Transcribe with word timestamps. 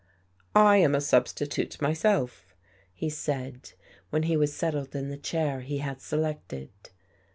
"I 0.71 0.77
am 0.77 0.95
a 0.95 0.99
substitute 0.99 1.79
myself," 1.79 2.55
he 2.91 3.07
said, 3.07 3.73
when 4.09 4.23
he 4.23 4.35
was 4.35 4.51
settled 4.51 4.95
in 4.95 5.09
the 5.09 5.15
chair 5.19 5.59
he 5.59 5.77
had 5.77 6.01
selected. 6.01 6.71